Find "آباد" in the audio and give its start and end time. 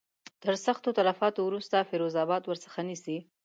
2.23-2.43